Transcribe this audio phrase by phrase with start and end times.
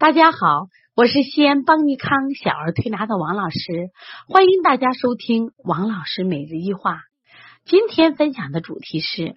[0.00, 3.90] 大家好，我是西安邦尼康小儿推拿的王老师，
[4.28, 7.00] 欢迎大家收听王老师每日一话。
[7.64, 9.34] 今天分享的主题是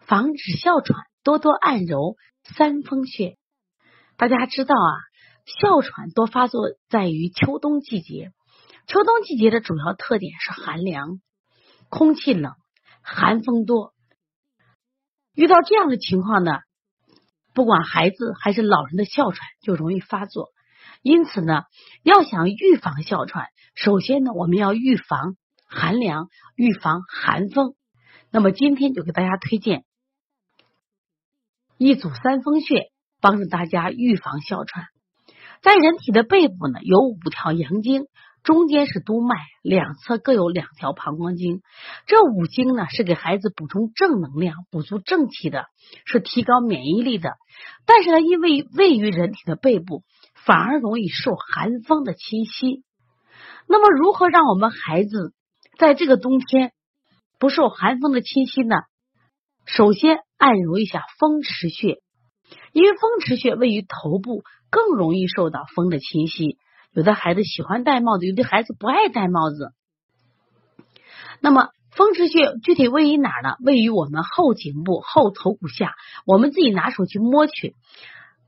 [0.00, 3.36] 防止哮喘，多多按揉三风穴。
[4.16, 4.96] 大家知道啊，
[5.44, 8.32] 哮喘多发作在于秋冬季节，
[8.86, 11.20] 秋冬季节的主要特点是寒凉，
[11.90, 12.54] 空气冷，
[13.02, 13.92] 寒风多。
[15.34, 16.60] 遇到这样的情况呢？
[17.58, 20.50] 不管孩子还是老人的哮喘就容易发作，
[21.02, 21.64] 因此呢，
[22.04, 25.34] 要想预防哮喘，首先呢，我们要预防
[25.66, 27.74] 寒凉，预防寒风。
[28.30, 29.82] 那么今天就给大家推荐
[31.78, 34.84] 一组三风穴，帮助大家预防哮喘。
[35.60, 38.04] 在人体的背部呢，有五条阳经。
[38.48, 41.60] 中间是督脉，两侧各有两条膀胱经。
[42.06, 45.66] 这五经呢，是给孩子补充正能量、补足正气的，
[46.06, 47.34] 是提高免疫力的。
[47.84, 50.02] 但是呢，因为位于人体的背部，
[50.46, 52.84] 反而容易受寒风的侵袭。
[53.66, 55.34] 那么，如何让我们孩子
[55.78, 56.72] 在这个冬天
[57.38, 58.76] 不受寒风的侵袭呢？
[59.66, 61.98] 首先，按揉一下风池穴，
[62.72, 66.56] 因为风池穴位于头部，更容易受到风的侵袭。
[66.92, 69.72] 有的孩子喜欢戴帽子，有的孩子不爱戴帽子。
[71.40, 73.56] 那么风池穴具体位于哪儿呢？
[73.64, 75.94] 位于我们后颈部后头骨下。
[76.26, 77.76] 我们自己拿手去摸去，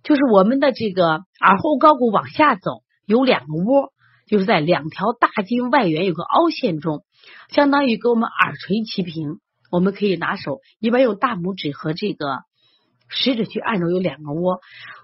[0.03, 3.93] 就是我们的这个耳后高骨往下走，有两个窝，
[4.27, 7.05] 就是在两条大筋外缘有个凹陷中，
[7.49, 9.41] 相当于跟我们耳垂齐平。
[9.71, 12.41] 我们可以拿手，一般用大拇指和这个
[13.11, 14.61] 食指去按揉，有两个窝。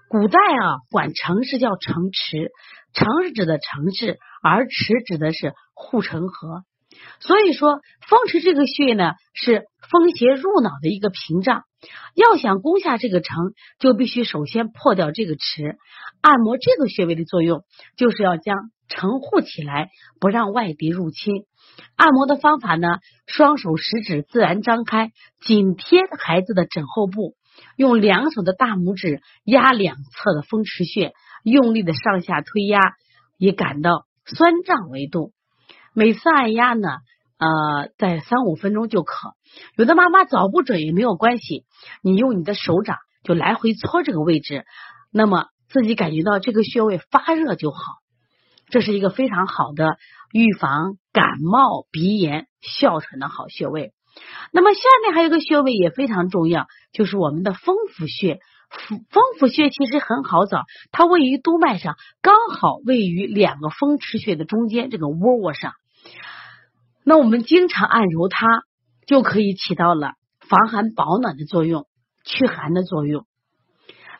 [0.09, 2.51] 古代啊，管城是叫城池。
[2.93, 6.63] 城是指的城市，而池指的是护城河。
[7.19, 11.63] 所以说，风池这个穴呢，是风邪入脑的一个屏障。
[12.15, 15.77] 要想攻下这个城，就必须首先破掉这个池。
[16.21, 17.63] 按摩这个穴位的作用，
[17.97, 21.43] 就是要将城护起来，不让外敌入侵。
[21.95, 22.87] 按摩的方法呢，
[23.27, 25.11] 双手食指自然张开，
[25.41, 27.35] 紧贴孩子的枕后部，
[27.75, 31.13] 用两手的大拇指压两侧的风池穴。
[31.43, 32.79] 用力的上下推压，
[33.37, 35.31] 以感到酸胀为度。
[35.93, 36.89] 每次按压呢，
[37.37, 39.31] 呃，在三五分钟就可。
[39.77, 41.63] 有的妈妈找不准也没有关系，
[42.01, 44.65] 你用你的手掌就来回搓这个位置，
[45.09, 47.79] 那么自己感觉到这个穴位发热就好。
[48.67, 49.95] 这是一个非常好的
[50.33, 53.93] 预防感冒、鼻炎、哮喘的好穴位。
[54.51, 56.65] 那么下面还有个穴位也非常重要，
[56.97, 58.39] 就是我们的风府穴。
[58.89, 65.73] 风府穴其实很好找，它位于督脉上，刚好位于两个风池穴的中间这个窝窝上。
[67.03, 68.63] 那我们经常按揉它，
[69.05, 70.13] 就可以起到了
[70.49, 71.85] 防寒保暖的作用，
[72.25, 73.27] 驱寒的作用。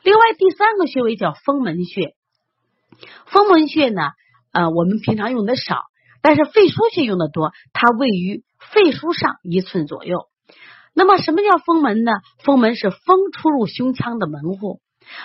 [0.04, 2.14] 另外第三个穴位叫风门穴，
[3.26, 4.12] 风门穴呢，
[4.54, 5.82] 呃，我们平常用的少，
[6.22, 10.28] 但是肺腧穴用的多，它位于肺腧上一寸左右。
[10.98, 12.12] 那么什么叫风门呢？
[12.44, 14.82] 风门是风出入胸腔的门户。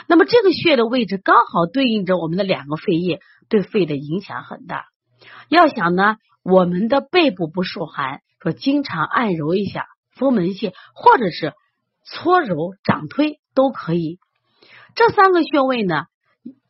[0.06, 4.84] 那么这个穴的位置刚好对应着我们的两个肺叶，对肺的影响很大。
[5.49, 11.55] 要想呢，我们的背部不受寒，说经常按揉一下风门穴，或者是
[12.04, 14.19] 搓揉掌推都可以。
[14.94, 16.04] 这三个穴位呢？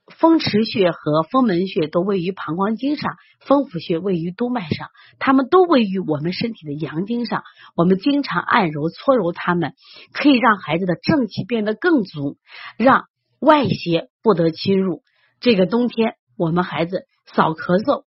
[0.07, 7.45] 风池穴和风门穴都位于膀胱经上，风府穴位于督脉上，它们都位于我们身体的阳经上。
[7.77, 9.75] 我们经常按揉搓揉它们，
[10.13, 12.37] 可以让孩子的正气变得更足，
[12.77, 13.05] 让
[13.39, 15.03] 外邪不得侵入。
[15.41, 18.05] 这个冬天，我们孩子少咳嗽，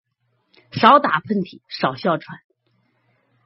[0.72, 2.40] 少打喷嚏，少哮喘。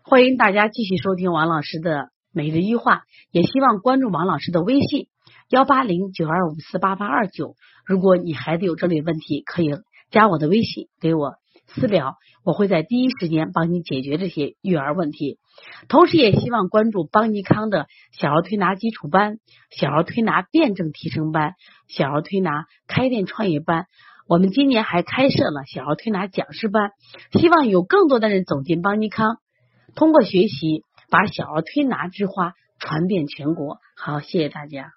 [0.03, 5.09] 欢迎大家继续收听王老师的每日一话，也希望关注王老师的微信。
[5.49, 9.69] 幺八零九二五四八八二九，如果你孩子有这类问题，可以
[10.11, 11.35] 加我的微信给我
[11.67, 15.39] 私聊，我会在第一时间帮你解决这些育儿问题。
[15.87, 19.37] 同时，也希望关注邦尼康的小儿推拿基础班、
[19.71, 21.53] 小儿推拿辩证提升班、
[21.87, 23.85] 小儿推拿开店创业班。
[24.27, 26.91] 我们今年还开设了小儿推拿讲师班，
[27.31, 29.37] 希望有更多的人走进邦尼康，
[29.95, 33.77] 通过学习把小儿推拿之花传遍全国。
[33.95, 34.96] 好，谢谢大家。